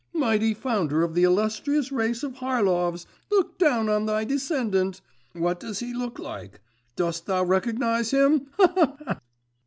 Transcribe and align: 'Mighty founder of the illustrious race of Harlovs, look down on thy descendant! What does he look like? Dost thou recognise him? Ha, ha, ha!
'Mighty 0.15 0.55
founder 0.55 1.03
of 1.03 1.13
the 1.13 1.21
illustrious 1.21 1.91
race 1.91 2.23
of 2.23 2.37
Harlovs, 2.37 3.05
look 3.29 3.59
down 3.59 3.87
on 3.87 4.07
thy 4.07 4.23
descendant! 4.23 4.99
What 5.33 5.59
does 5.59 5.77
he 5.79 5.93
look 5.93 6.17
like? 6.17 6.59
Dost 6.95 7.27
thou 7.27 7.43
recognise 7.43 8.09
him? 8.09 8.47
Ha, 8.57 8.67
ha, 8.75 8.97
ha! 9.05 9.21